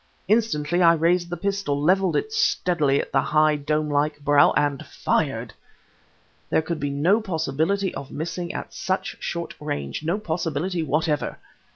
[0.27, 4.83] Instantly I raised the pistol, leveled it steadily at the high, dome like brow and
[4.83, 5.53] fired!
[6.49, 11.37] There could be no possibility of missing at such short range, no possibility whatever